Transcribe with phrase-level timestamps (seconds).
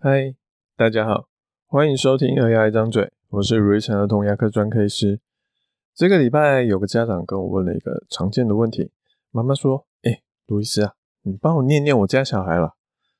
[0.00, 0.32] 嗨，
[0.76, 1.26] 大家好，
[1.66, 5.18] 欢迎收听儿牙一张嘴，我是如意城儿童牙科专科医师。
[5.92, 8.92] 这个礼拜有个家长跟我问了一个常见的问题，
[9.32, 10.92] 妈妈说：“哎，卢医师啊，
[11.22, 12.74] 你帮我念念我家小孩了，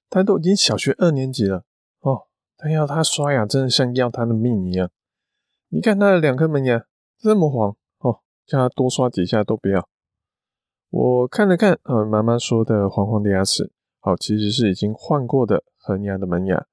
[0.09, 1.65] 他都已经小学二年级了
[1.99, 4.89] 哦，他要他刷牙真的像要他的命一样。
[5.71, 6.85] 你看他的两颗门牙
[7.19, 9.89] 这么黄哦，叫他多刷几下都不要。”
[10.91, 15.65] 我看了看，呃，妈妈说的黄黄的牙齿，好，其实是已经换过的。
[15.89, 16.67] 恒牙的门牙，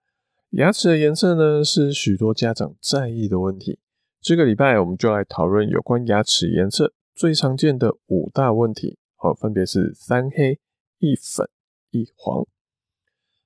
[0.49, 3.79] 牙齿的颜色呢，是许多家长在意的问题。
[4.19, 10.59] 这个礼拜我们就来讨论有关牙齿颜色最常见的五大问题，好，分别是三黑、
[10.99, 11.47] 一粉、
[11.91, 12.45] 一黄。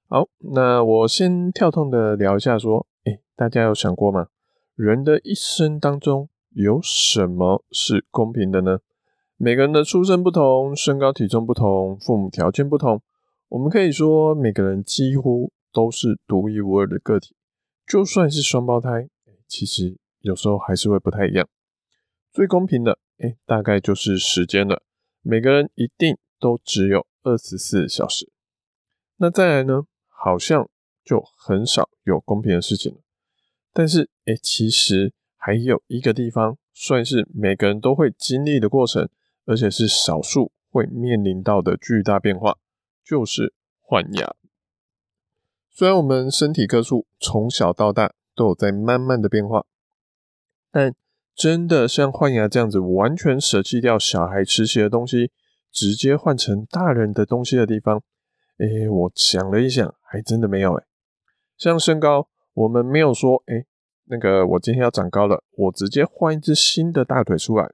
[0.08, 4.30] 好，那我先跳痛的聊一下，说，诶，大家有想过吗？
[4.74, 8.80] 人的一生当中有什么是公平的呢？
[9.38, 13.04] 每个人的出生不同，身高体重不同，父母条件不同，
[13.50, 15.52] 我们可以说每个人几乎。
[15.72, 17.36] 都是独一无二的个体，
[17.86, 19.10] 就算是双胞胎，
[19.48, 21.48] 其实有时候还是会不太一样。
[22.32, 24.84] 最公平的，哎，大概就是时间了。
[25.22, 28.32] 每个人一定都只有二十四小时。
[29.18, 29.84] 那再来呢？
[30.08, 30.70] 好像
[31.04, 33.00] 就很少有公平的事情了。
[33.72, 39.10] 但是，哎，其实还有一个地方，算是每个人都会经历的过程，
[39.46, 42.58] 而且是少数会面临到的巨大变化，
[43.04, 44.36] 就是换牙。
[45.80, 49.64] 虽然我们身体各处从小到大都有在慢慢的变化，
[50.74, 50.94] 但
[51.34, 55.32] 真的像换牙这样子完全舍弃掉小孩吃习的东西，
[55.72, 58.04] 直接换成大人的东西的地方，
[58.58, 60.84] 诶，我想了一想，还真的没有诶。
[61.58, 63.66] 像身高，我们没有说，诶，
[64.08, 67.72] 那个我今天要长高了，我直接换一只新的大腿出来。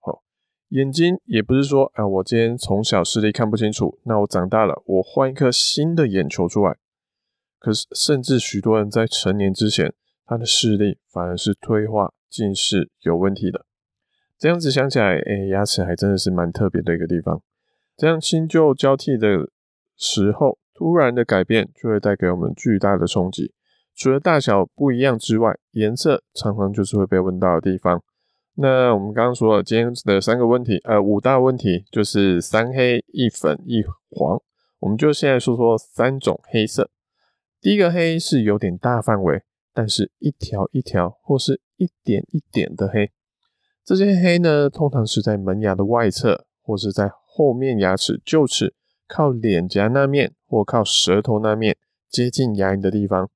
[0.00, 0.22] 好，
[0.70, 6.78] 眼睛也不是说，啊，我今天从小视力看不清楚，那我长大了，我换一颗新的眼球出来。
[7.62, 9.94] 可是，甚至许多人在成年之前，
[10.26, 13.64] 他的视力反而是退化、近视有问题的。
[14.36, 17.40] 这样子想起来，哎、牙齿还真的是蛮特别的一个地方。
[17.96, 19.48] 这样新旧交替的
[19.96, 23.52] 时候，突然的改变就会带给我们巨大的冲击。
[23.94, 28.02] 除了大小不一样之外，颜色常常就是会被问到的地方。
[28.56, 34.42] 那我们刚刚说了今天的三个问题，呃，五大问题就是三黑、一粉、一黄。
[34.80, 36.90] 我们就现在说说三种黑色。
[37.62, 39.40] 第一个黑是有点大范围，
[39.72, 43.12] 但是一条一条或是一点一点的黑。
[43.84, 48.74] 这些黑呢，通常是在门牙的外侧，或是在后面牙齿臼齿
[49.06, 51.76] 靠脸颊那面或靠舌头那面
[52.10, 53.30] 接近牙龈的地方。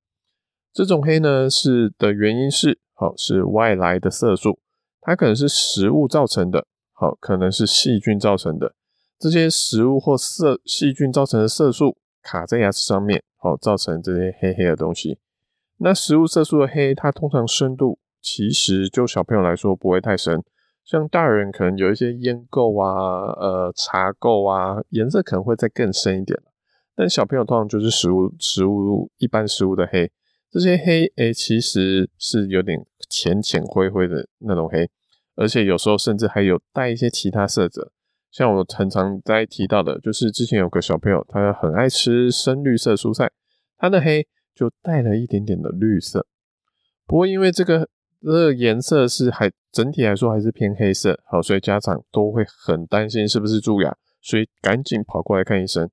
[0.72, 4.58] 这种黑呢，是的原因是，好，是外来的色素，
[5.00, 8.74] 它可能是食物造成的，好，可能是细菌造成的。
[9.20, 13.22] 这些食物或色细菌造成的色素卡在牙齿上面。
[13.42, 15.18] 哦，造成这些黑黑的东西。
[15.78, 20.42] 那食物色素的黑，它通常深度其实就小朋友来说不会太深，
[20.84, 26.36] 像大人可能有一些烟垢啊、呃茶垢啊，颜色可能会再更深一点。
[26.96, 30.10] 但小朋友通常就是食物食物一般食物的黑，
[30.50, 34.90] 这些黑诶、其实是有点浅浅灰灰的那种黑，
[35.36, 37.92] 而且有时候甚至还有带一些其他色泽。
[38.36, 43.30] 像我很常在提到的，就是之前有个小朋友，他很爱吃深绿色蔬菜，
[43.78, 46.26] 他的黑就带了一点点的绿色。
[47.06, 47.88] 不过因为这个
[48.20, 55.88] 这个颜色是还整体来说还是偏黑色，好，所以家长都会很担心是不是蛀牙，所以赶紧跑过来看医生。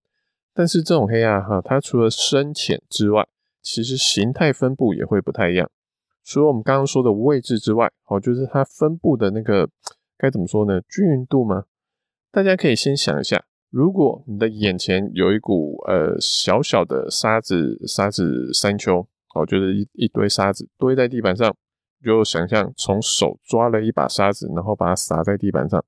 [0.53, 3.26] 但是这种黑啊，哈，它除了深浅之外，
[3.62, 5.72] 其实形态分布也会不太一样。
[6.26, 9.70] 除了我们刚刚说的位置之外，好，就是它分布的那个
[10.18, 10.82] 该怎么说呢？
[10.90, 11.64] 均匀度吗？
[12.34, 21.56] 大家可以先想一下，如果你的眼前有一股呃小小的沙子，沙子山丘，哦，就是一一堆沙子堆在地板上，
[22.04, 25.86] 就想象从手抓了一把沙子，然后把它撒在地板上。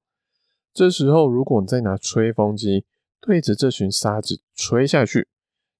[0.71, 2.85] 这时候，如果你再拿吹风机
[3.19, 5.27] 对着这群沙子吹下去，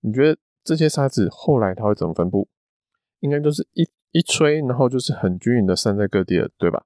[0.01, 2.49] 你觉得这些沙子后来它会怎么分布？
[3.19, 6.85] 应该都是一一吹，然后就是很均匀的散在各地了，对吧？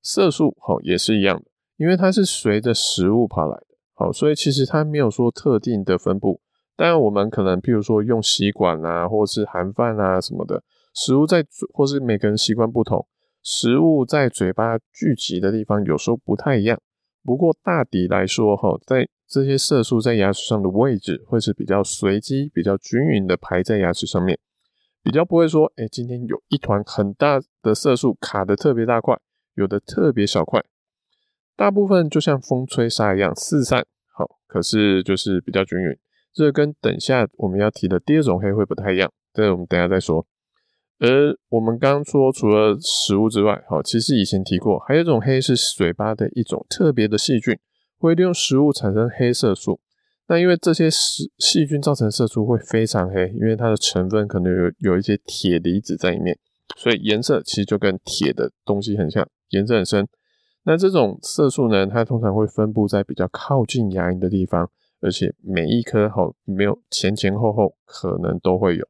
[0.00, 1.44] 色素好也是一样的。
[1.78, 6.42] 因为它是随着食物跑来的，好，所以其实它没有说特定的分布。
[6.76, 13.06] 当然，我们可能譬如说用吸管啊，或是含饭啊什么的，食物在或是每个人习惯不同，
[13.42, 16.80] 食物在嘴巴聚集的地方有时候不太一样。
[17.24, 24.38] 不过大抵来说，哈，在这些色素在牙齿上的位置会是比较随机、比较均匀的排在牙齿上面，
[25.02, 29.18] 比较不会说，哎，今天有一团很大的色素卡得特别大块，
[29.54, 30.64] 有的特别小块。
[31.58, 33.84] 大部分就像风吹沙一样四散，
[34.16, 35.98] 好，可是就是比较均匀。
[36.32, 39.10] 这跟等下我们要提的第二种黑会不太一样。
[39.34, 40.24] 这我们等下再说。
[41.00, 47.58] 而我们刚说，除了食物之外，好，其实以前提过，还有一种黑是水巴的一种特别的细菌，
[47.98, 49.80] 会利用食物产生黑色素。
[50.28, 56.38] 那因为这些细细菌造成色素会非常黑，因为它的成分可能有有一些铁离子在里面，
[56.76, 60.06] 所以颜色其实就跟铁的东西很像，颜色很深。
[60.70, 64.70] 那这种色素呢，它通常会分布在比较靠近牙龈的地方，
[65.00, 68.86] 而且每一颗好没有前前后后可能都会有，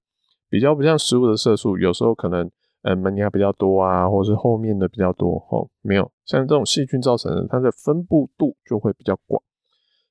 [0.51, 2.51] 比较不像食物的色素，有时候可能
[2.83, 9.41] 呃门牙比较多啊，或者是后面的比较多哦，没有像这种细菌造成的，它的分布度就会比较广，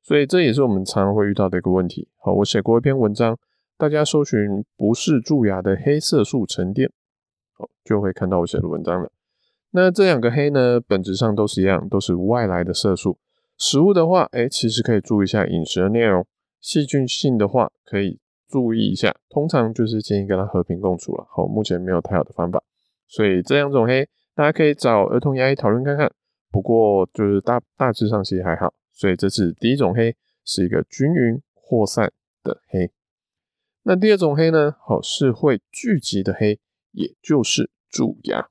[0.02, 2.08] 所以这也是我们常常会遇到的一个问题。
[2.16, 3.38] 好，我写过一篇文章，
[3.78, 6.90] 大家搜寻不是蛀牙的黑色素沉淀，
[7.58, 9.12] 好就会看到我写的文章了。
[9.78, 13.20] 那这两个黑呢，本质上都是一样，都是外来的色素。
[13.60, 16.26] 食物的话，哎、其实可以注意一下饮食的内容。
[16.60, 18.20] 细菌性的话，可以
[18.50, 19.16] 注意一下。
[19.30, 21.28] 通常就是建议跟它和平共处了。
[21.30, 22.64] 好，目前没有太好的方法，
[23.08, 26.12] 所以这两种黑，大家可以找儿童牙医讨论看看。
[26.50, 28.74] 不过就是大大致上其实还好。
[28.92, 32.90] 所以这是第一种黑，是一个均匀扩散的黑。
[33.84, 34.74] 那第二种黑呢？
[34.80, 36.60] 好，是会聚集的黑，
[36.94, 38.50] 也就是蛀牙。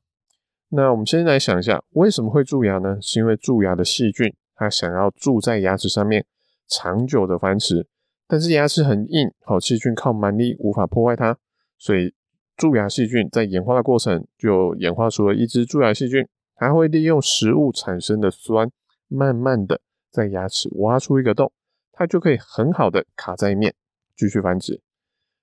[0.69, 2.99] 那我们先来想一下，为什么会蛀牙呢？
[3.01, 6.27] 是因为蛀牙的细菌它想要住在牙齿上面，
[6.67, 7.87] 长久的繁殖，
[8.27, 11.39] 但是牙齿很硬，好，细菌靠蛮力无法破坏它，
[11.79, 12.13] 所以
[12.57, 16.27] 蛀牙细菌在演化的过程就演化出了一只蛀牙细菌，
[16.57, 18.69] 它会利用食物产生的酸，
[19.09, 19.81] 慢慢的
[20.11, 21.53] 在牙齿挖出一个洞，
[21.93, 23.73] 它就可以很好的卡在一面，
[24.17, 24.81] 继续繁殖。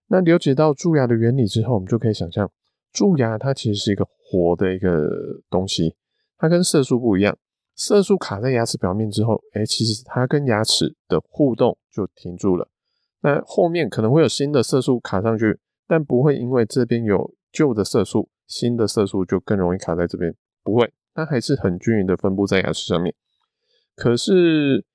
[0.08, 2.52] 那了解到蛀牙的原理之后，我们就可以想象。
[2.94, 5.10] 蛀牙它其实是一个活的一个
[5.50, 5.96] 东西，
[6.38, 7.38] 它跟色素不一样。
[7.76, 12.70] 色素卡在牙齿表面之后，哎，其实它跟牙齿的互动就停住了。
[13.22, 23.16] 那后面可能会有新的色素卡上去，但不会因为这边有旧的色素，新的色素就更容易卡在这边，不会，它还是很均匀的分布在牙齿上面。
[23.96, 24.86] 可是，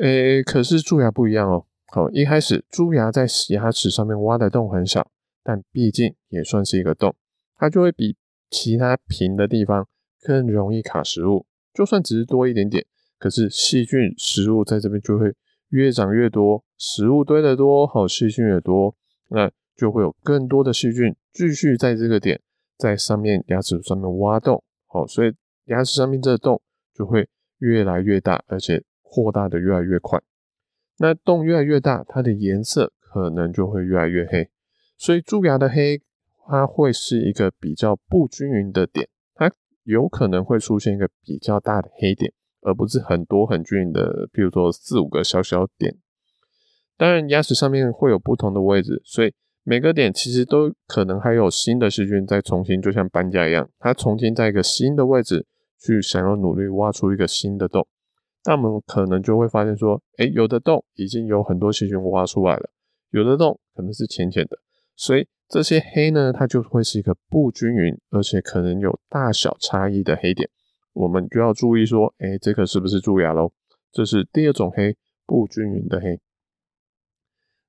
[0.00, 1.66] 诶，可是蛀牙不一样哦。
[1.92, 5.10] 好，一开始蛀牙在牙齿上面挖的洞很小。
[5.42, 7.14] 但毕竟也算是一个洞，
[7.56, 8.16] 它就会比
[8.48, 9.88] 其他平的地方
[10.22, 11.46] 更容易卡食物。
[11.72, 12.84] 就算只是多一点点，
[13.18, 15.34] 可是细菌食物在这边就会
[15.68, 18.94] 越长越多，食物堆得多，好，细菌也多，
[19.28, 22.40] 那就会有更多的细菌继续在这个点
[22.76, 25.32] 在上面牙齿上面挖洞，好，所以
[25.66, 26.60] 牙齿上面这个洞
[26.92, 27.28] 就会
[27.58, 30.20] 越来越大，而且扩大的越来越快。
[30.98, 34.50] 那洞越来越大，它的颜色可能就会越来越黑。
[35.00, 36.02] 所以蛀牙的黑，
[36.46, 39.50] 它会是一个比较不均匀的点，它
[39.84, 42.30] 有可能会出现一个比较大的黑点，
[42.60, 45.96] 而不是很多很均匀的，比如说四五个小小点。
[46.98, 49.32] 当然，牙齿上面会有不同的位置，所以
[49.62, 55.46] 每个点其实都可能还有新的细菌在重新，就像搬家一样，它重新在一个新的位置
[55.78, 57.86] 去想要努力挖出一个新的洞。
[58.44, 62.68] 那我们可能就会发现说，哎，有的洞已经有很多细菌挖出来了，
[63.12, 64.58] 有的洞可能是浅浅的。
[65.00, 70.50] 所以这些黑呢，它就会是一个不均匀，而且可能有大小差异的黑点，
[70.92, 73.50] 我们就要注意说，哎，这个是不是蛀牙喽？
[73.90, 74.94] 这是第二种黑，
[75.24, 76.20] 不均匀的黑。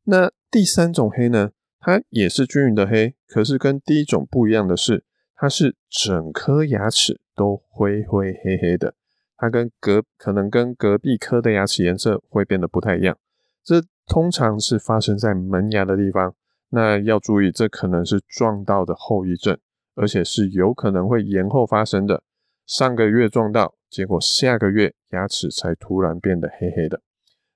[0.03, 1.51] 那第三种黑呢？
[1.79, 8.93] 它也是均匀的黑，可是跟第一种不一样的是，它是整颗牙齿都灰灰黑黑的，
[9.37, 13.17] 它跟隔可能跟隔壁颗的牙齿颜色会变得不太一样。
[13.63, 16.35] 这通常是发生在门牙的地方。
[16.71, 19.57] 那要注意，这可能是撞到的后遗症，
[19.93, 22.23] 而且是有可能会延后发生的。
[22.65, 27.01] 上个月撞到，结果下个月牙齿才突然变得黑黑的。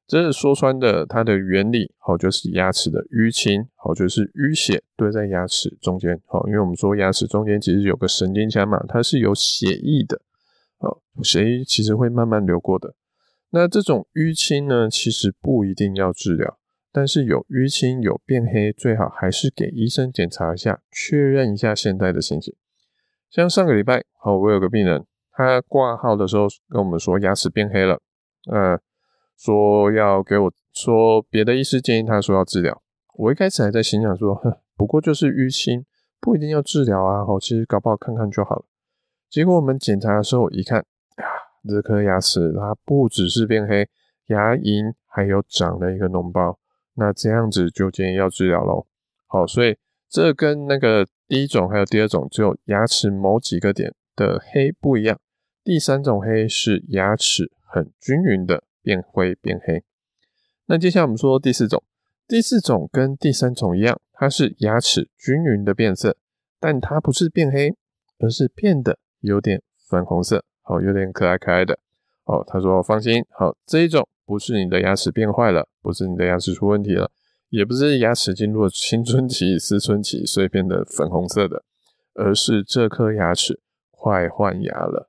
[0.05, 6.21] 这是说穿的，它的原理好就是牙齿的淤青，好就是淤血堆在牙齿中间。
[6.27, 10.21] 好，因为我们说牙齿中间其实有个神经腔嘛，它是有血液的。
[10.77, 12.93] 好，血液其实会慢慢流过的。
[13.51, 16.59] 那这种淤青呢，其实不一定要治疗。
[16.95, 22.55] 但是有淤青有变黑，最好还是给医生检查一下，确认一下现在的情形。
[23.29, 27.99] 像上个礼拜，好，我有个病人，他挂号的时候跟我们说牙齿变黑了，
[28.49, 28.79] 呃，
[29.35, 32.81] 说要给我说别的医师建议他说要治疗。
[33.15, 35.85] 我一开始还在心想说，哼，不过就是淤青，
[36.21, 38.65] 不一定要治疗啊，好，其实搞不好看看就好了。
[39.29, 41.27] 结果我们检查的时候一看，啊，
[41.67, 43.85] 这颗牙齿它不只是变黑，
[44.27, 46.57] 牙龈还有长了一个脓包。
[46.95, 48.87] 那这样子就建议要治疗喽。
[49.27, 49.77] 好，所以
[50.09, 55.19] 这跟那个第一种还有第二种只有牙齿某几个点的黑不一样。
[55.63, 59.83] 第三种黑是牙齿很均匀的变灰变黑。
[60.67, 61.83] 那接下来我们说第四种，
[62.27, 66.15] 第四种跟第三种一样，它是牙齿均匀的变色，
[66.59, 67.75] 但它不是变黑，
[68.19, 71.77] 而是变得有点粉红色，好，有点可爱可爱的。
[72.25, 77.11] 哦，他说放心，好，这一种不是你的牙齿变坏了，不是你的牙齿出问题了，
[77.49, 81.63] 也不是牙齿进入了青春期、思春期，所以变得粉红色的，
[82.15, 83.61] 而是这颗牙齿
[83.91, 85.07] 快换牙了。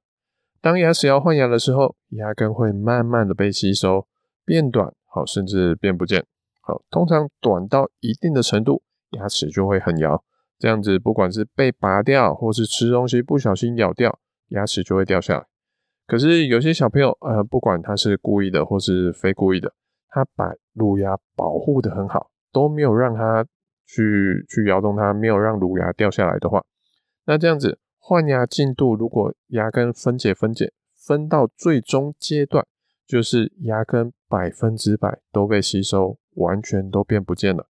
[0.61, 4.07] 当牙齿要换牙的时候，牙根会慢慢的被吸收，
[4.45, 6.27] 变短，好，甚至变不见。
[6.61, 10.23] 好，通常短到一定的程度，牙齿就会很摇，
[10.59, 14.19] 这样子不管是被拔掉，或是吃东西不小心咬掉，
[14.49, 15.47] 牙齿就会掉下来。
[16.07, 19.73] 可是有些小朋友，呃，不管他是故意的或是非故意的，
[20.17, 23.45] 他把乳牙保护得很好，都没有让他
[23.85, 26.65] 去去摇动它，没有让乳牙掉下来的话，
[27.27, 32.67] 那这样子换牙进度，如果牙根分解分解分到最终阶段，
[33.07, 37.69] 就是牙根百分之百都被吸收，完全都变不见了。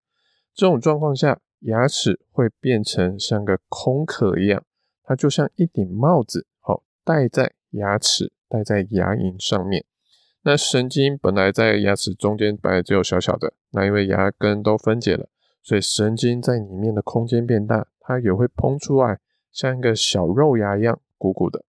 [0.55, 4.63] 这种状况下，牙齿会变成像个空壳一样，
[5.03, 7.55] 它就像一顶帽子，好戴在。
[7.71, 9.85] 牙齿戴在牙龈上面，
[10.49, 15.29] 那神经本来在牙齿中间本来只有小小的，那因为牙根都分解了，
[15.61, 19.19] 所以神经在里面的空间变大，它也会膨出来，
[19.51, 21.65] 像一个小肉芽一样鼓鼓的。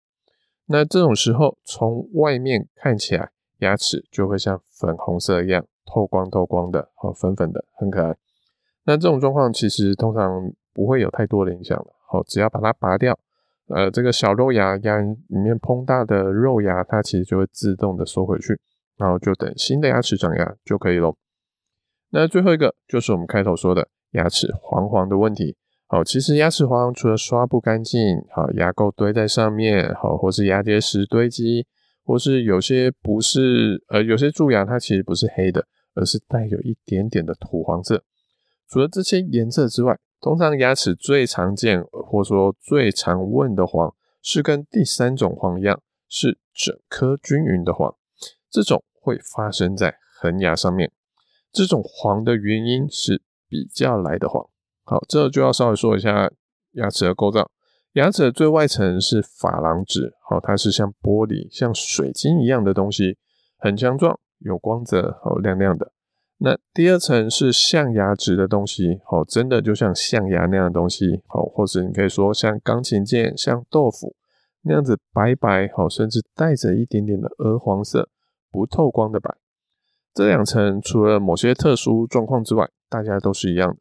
[0.67, 3.31] 那这种时候，从外面看起来，
[3.61, 8.15] 牙齿就会像粉红色一样透光透光的，好粉粉的，很可爱。
[8.83, 13.17] 那这种状况其实通常不会有太多的影响了，好，只要把它拔掉。
[13.67, 18.57] 呃，这个小肉芽牙里面膨大的肉芽，它其实就会自动的缩回去，
[18.97, 21.17] 然后就等新的牙齿长牙就可以咯。
[22.11, 25.57] 那最后一个就是我们开头说的牙齿黄黄的问题。
[25.87, 27.99] 好，其实牙齿黄除了刷不干净，
[28.33, 31.65] 好牙垢堆在上面，好或是牙结石堆积，
[32.03, 38.03] 或是有些不是呃有些蛀牙它其实不是黑的，而是带有一点点的土黄色。
[38.69, 47.93] 除了这些颜色之外，通常牙齿最常见，或说最常问的黄，是跟第三种黄一样，是整颗均匀的黄。
[48.49, 50.91] 这种会发生在恒牙上面。
[51.51, 54.47] 这种黄的原因是比较来的黄。
[54.83, 56.31] 好，这就要稍微说一下
[56.71, 57.51] 牙齿的构造。
[57.93, 63.17] 牙齿的最外层是珐琅质，好，它是像玻璃、像水晶一样的东西，
[63.57, 65.91] 很强壮，有光泽，好亮亮的。
[66.39, 74.15] 那第二层是象牙质的东西，好，真的就像象牙那样的东西，好，或者你可以说像钢琴键、像豆腐
[74.61, 78.09] 那样子白白，好，甚至带着一点点的鹅黄色，
[78.51, 79.35] 不透光的白。
[80.13, 83.77] 这两层除了某些特殊状况之外，大家都是一样的。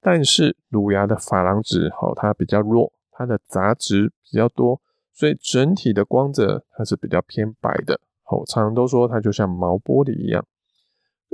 [0.00, 4.80] 但是乳牙的珐琅质，好，它比较弱，它的杂质比较多，
[5.12, 8.00] 所以整体的光泽它是比较偏白的。
[8.22, 10.44] 好，常常都说它就像毛玻璃一样。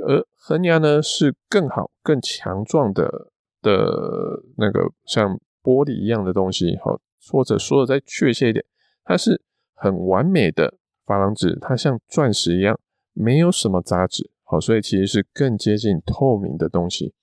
[0.07, 6.99] 而恒牙呢，是更好、更强壮的的那个像玻璃一样的东西，好，
[7.31, 8.63] 或者说的再确切一点，
[9.03, 9.41] 它是
[9.75, 10.75] 很完美的
[11.05, 12.79] 珐琅质，它像钻石一样，
[13.13, 17.13] 没有什么杂质，好，所以其实是更接近透明的东西。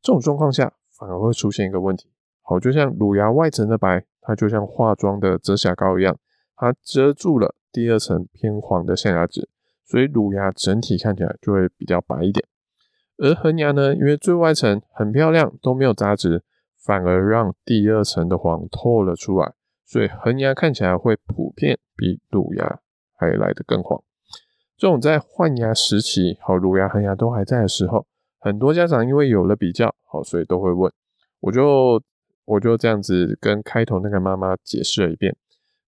[0.00, 2.10] 这种状况下，反而会出现一个问题，
[2.42, 6.18] 好，就像乳牙外层的白，它就像化妆的遮瑕膏一样，
[6.56, 9.50] 它遮住了第二层偏黄的象牙质。
[9.84, 12.46] 所以乳牙整体看起来就会比较白一点，
[13.18, 16.42] 而恒牙呢，因为最外层很漂亮，都没有杂质，
[16.82, 19.52] 反而让第二层的黄透了出来，
[19.84, 22.80] 所以恒牙看起来会普遍比乳牙
[23.16, 24.02] 还来得更黄。
[24.76, 28.06] 这种在换牙时期，好，乳牙、恒牙都还在的时候，
[28.40, 30.92] 很多家长因为有了比较，好，所以都会问，
[31.40, 32.02] 我就
[32.44, 35.36] 我就这样子跟开头那个妈妈解释了一遍，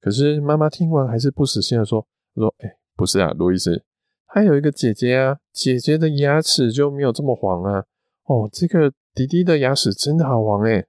[0.00, 3.84] 可是妈妈听完还是不死心的说，说，哎、不是啊，路易斯，
[4.24, 7.84] 还有一个姐姐啊，姐姐的牙齿就没有这么黄啊。
[8.24, 10.86] 哦，这个弟弟的牙齿真的好黄诶。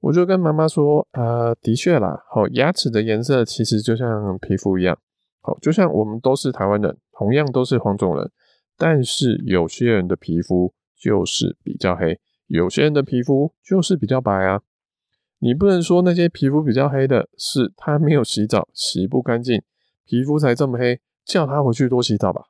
[0.00, 4.98] 我就跟妈妈说，呃，的确啦，好，牙齿的颜色其实就像皮肤一样，
[5.40, 8.30] 好，就像我们都是台湾人，同样都是黄种人，
[8.76, 14.60] 但是有些人的皮肤就是比较黑，有些人的皮肤就是比较白啊。
[15.38, 19.62] 你不能说那些皮肤比较黑的是他没有洗澡，洗不干净，
[20.04, 21.00] 皮肤才这么黑。
[21.24, 22.42] 叫他回去多洗澡吧。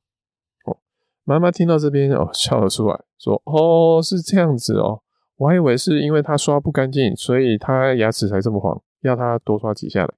[0.65, 0.77] 哦，
[1.25, 5.03] 妈妈听到这边哦， 笑了出来，说：“哦，是这样子哦，
[5.37, 10.15] 我还以为是因为他刷不干净，所以他牙齿才这么黄，要他多刷几下来。”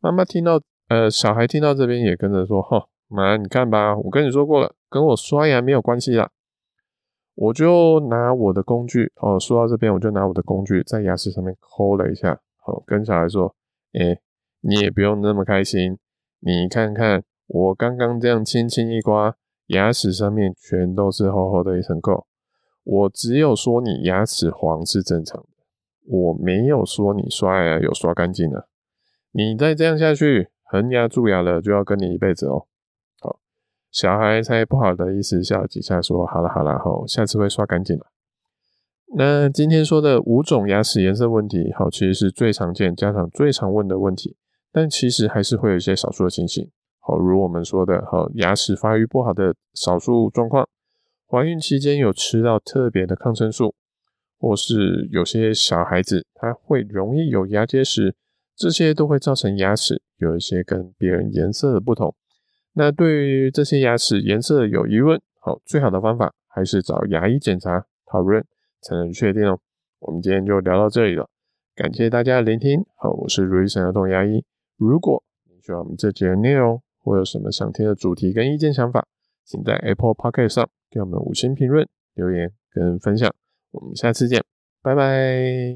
[0.00, 6.30] 妈妈听到，呃，小孩听到这边也跟着说：“哈，妈，你看吧，我跟你说过了，跟我刷牙没有关系啦。”
[7.36, 13.54] 我就拿我的工具，哦，说到这边，我就拿我的工具在牙齿上面抠了一下，哦，跟小孩说
[13.92, 14.20] ：“诶，
[14.60, 15.98] 你也不用那么开心，
[16.40, 19.36] 你看看。”我刚刚这样轻轻一刮，
[19.68, 22.24] 牙齿上面全都是厚厚的一层垢。
[22.82, 25.48] 我只有说你牙齿黄是正常的，
[26.04, 28.68] 我没有说你刷牙有刷干净了。
[29.30, 32.66] 你再这样下去，恒牙蛀牙了就要跟你一辈子哦。
[33.20, 33.38] 好，
[33.92, 38.06] 小孩才不好的意思笑几下说好了好了，好，下次会刷干净了。
[39.16, 44.36] 那今天说的五种牙齿颜色问题，好，其实是最常见家长最常问的问题，
[44.72, 46.68] 但其实还是会有一些少数的情形，
[47.06, 50.66] 好，如我们说的，好，牙齿发育不好的少数状况。
[51.28, 53.74] 怀孕期间有吃到特别的抗生素，
[54.38, 58.16] 或是有些小孩子他会容易有牙结石，
[58.56, 62.14] 这些都会造成牙齿有一些跟别人颜色的不同。
[62.72, 68.42] 那对于这些牙齿颜色有疑问，好，最好的方法还是找牙医检查讨论
[68.80, 69.60] 才能确定哦。
[69.98, 71.28] 我们今天就聊到这里了，
[71.74, 72.82] 感谢大家的聆听。
[72.96, 74.42] 好，我是如意神儿童牙医。
[74.78, 79.06] 如果你喜欢我们这节的内容，或有什么想听的主题跟意见想法，
[79.44, 83.32] 请在 Apple Pocket 上给我们五星评论、留言跟分享。
[83.72, 84.42] 我们下次见，
[84.82, 85.72] 拜拜。